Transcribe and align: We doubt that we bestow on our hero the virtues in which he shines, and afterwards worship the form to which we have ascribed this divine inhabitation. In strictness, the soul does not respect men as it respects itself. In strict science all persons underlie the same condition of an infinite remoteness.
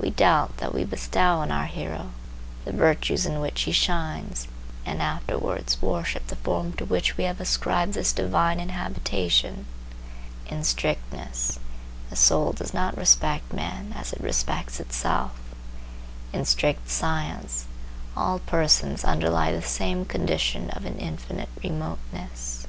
We 0.00 0.10
doubt 0.10 0.56
that 0.56 0.74
we 0.74 0.82
bestow 0.82 1.36
on 1.38 1.52
our 1.52 1.66
hero 1.66 2.10
the 2.64 2.72
virtues 2.72 3.24
in 3.24 3.38
which 3.40 3.60
he 3.62 3.70
shines, 3.70 4.48
and 4.84 5.00
afterwards 5.00 5.80
worship 5.80 6.26
the 6.26 6.34
form 6.34 6.72
to 6.72 6.84
which 6.84 7.16
we 7.16 7.22
have 7.22 7.40
ascribed 7.40 7.94
this 7.94 8.12
divine 8.12 8.58
inhabitation. 8.58 9.66
In 10.48 10.64
strictness, 10.64 11.60
the 12.08 12.16
soul 12.16 12.50
does 12.50 12.74
not 12.74 12.96
respect 12.96 13.52
men 13.52 13.92
as 13.96 14.12
it 14.12 14.20
respects 14.20 14.80
itself. 14.80 15.38
In 16.32 16.44
strict 16.44 16.88
science 16.90 17.66
all 18.16 18.40
persons 18.40 19.04
underlie 19.04 19.52
the 19.52 19.62
same 19.62 20.04
condition 20.04 20.70
of 20.70 20.84
an 20.84 20.98
infinite 20.98 21.48
remoteness. 21.62 22.66